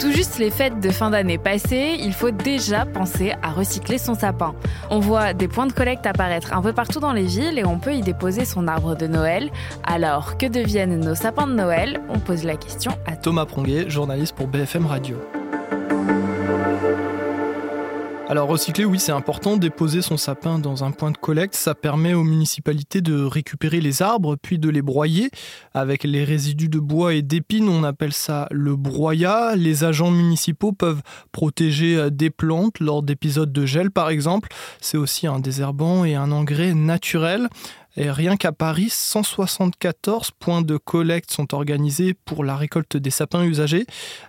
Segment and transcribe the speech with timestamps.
[0.00, 4.14] Tout juste les fêtes de fin d'année passées, il faut déjà penser à recycler son
[4.14, 4.54] sapin.
[4.88, 7.78] On voit des points de collecte apparaître un peu partout dans les villes et on
[7.78, 9.50] peut y déposer son arbre de Noël.
[9.84, 12.00] Alors, que deviennent nos sapins de Noël?
[12.08, 15.18] On pose la question à Thomas Pronguet, journaliste pour BFM Radio.
[18.30, 19.56] Alors recycler, oui, c'est important.
[19.56, 24.02] Déposer son sapin dans un point de collecte, ça permet aux municipalités de récupérer les
[24.02, 25.32] arbres, puis de les broyer.
[25.74, 29.56] Avec les résidus de bois et d'épines, on appelle ça le broyat.
[29.56, 34.48] Les agents municipaux peuvent protéger euh, des plantes lors d'épisodes de gel, par exemple.
[34.80, 37.48] C'est aussi un désherbant et un engrais naturel.
[37.96, 43.44] Et rien qu'à Paris, 174 points de collecte sont organisés pour la récolte des sapins
[43.44, 43.84] usagés.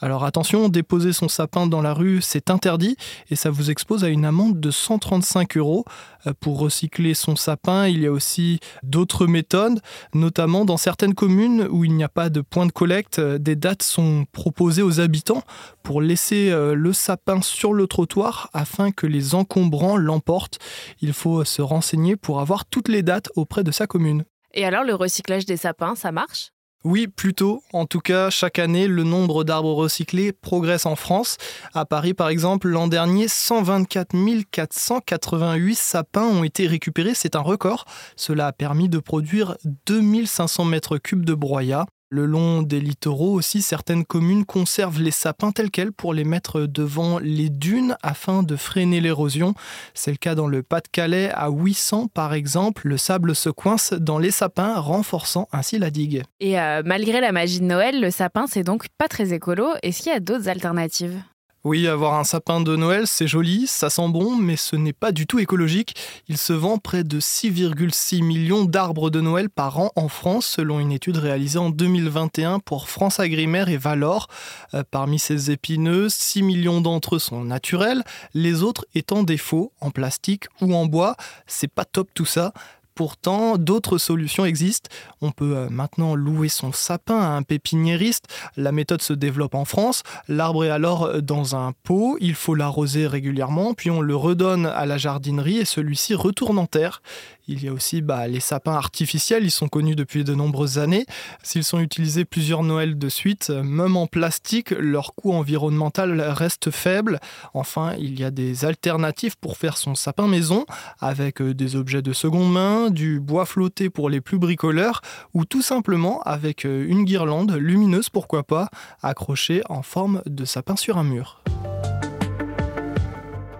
[0.00, 2.96] Alors attention, déposer son sapin dans la rue, c'est interdit
[3.30, 5.84] et ça vous expose à une amende de 135 euros.
[6.26, 9.80] Euh, pour recycler son sapin, il y a aussi d'autres méthodes,
[10.14, 13.56] notamment dans certaines communes où il n'y a pas de point de collecte, euh, des
[13.56, 15.42] dates sont proposées aux habitants
[15.82, 20.58] pour laisser euh, le sapin sur le trottoir afin que les encombrants l'emportent.
[21.00, 24.24] Il faut se renseigner pour avoir toutes les dates auprès de sa commune.
[24.54, 26.50] Et alors le recyclage des sapins, ça marche?
[26.84, 27.62] Oui, plutôt.
[27.72, 31.36] En tout cas, chaque année, le nombre d'arbres recyclés progresse en France.
[31.74, 34.14] À Paris, par exemple, l'an dernier, 124
[34.50, 37.14] 488 sapins ont été récupérés.
[37.14, 37.86] C'est un record.
[38.16, 41.86] Cela a permis de produire 2500 mètres cubes de broyat.
[42.08, 46.60] Le long des littoraux aussi, certaines communes conservent les sapins tels quels pour les mettre
[46.60, 49.54] devant les dunes afin de freiner l'érosion.
[49.92, 52.86] C'est le cas dans le Pas-de-Calais, à 800 par exemple.
[52.86, 56.22] Le sable se coince dans les sapins, renforçant ainsi la digue.
[56.38, 59.70] Et euh, malgré la magie de Noël, le sapin, c'est donc pas très écolo.
[59.82, 61.20] Est-ce qu'il y a d'autres alternatives?
[61.66, 65.10] Oui, avoir un sapin de Noël, c'est joli, ça sent bon, mais ce n'est pas
[65.10, 65.96] du tout écologique.
[66.28, 70.78] Il se vend près de 6,6 millions d'arbres de Noël par an en France, selon
[70.78, 74.28] une étude réalisée en 2021 pour France Agrimaire et Valor.
[74.74, 79.40] Euh, parmi ces épineux, 6 millions d'entre eux sont naturels, les autres étant des
[79.80, 81.16] en plastique ou en bois.
[81.48, 82.52] C'est pas top tout ça.
[82.96, 84.88] Pourtant, d'autres solutions existent.
[85.20, 88.24] On peut euh, maintenant louer son sapin à un pépiniériste.
[88.56, 90.02] La méthode se développe en France.
[90.28, 92.16] L'arbre est alors euh, dans un pot.
[92.20, 96.64] Il faut l'arroser régulièrement, puis on le redonne à la jardinerie et celui-ci retourne en
[96.64, 97.02] terre.
[97.48, 101.06] Il y a aussi bah, les sapins artificiels, ils sont connus depuis de nombreuses années.
[101.44, 107.20] S'ils sont utilisés plusieurs Noëls de suite, même en plastique, leur coût environnemental reste faible.
[107.54, 110.66] Enfin, il y a des alternatives pour faire son sapin maison,
[111.00, 115.00] avec euh, des objets de seconde main, du bois flotté pour les plus bricoleurs,
[115.34, 118.68] ou tout simplement avec euh, une guirlande lumineuse, pourquoi pas,
[119.02, 121.42] accrochée en forme de sapin sur un mur.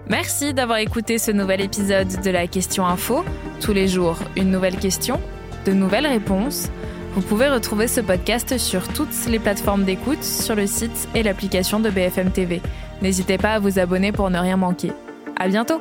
[0.09, 3.25] Merci d'avoir écouté ce nouvel épisode de la Question Info.
[3.61, 5.21] Tous les jours, une nouvelle question,
[5.65, 6.69] de nouvelles réponses.
[7.15, 11.81] Vous pouvez retrouver ce podcast sur toutes les plateformes d'écoute, sur le site et l'application
[11.81, 12.61] de BFM TV.
[13.03, 14.93] N'hésitez pas à vous abonner pour ne rien manquer.
[15.37, 15.81] À bientôt!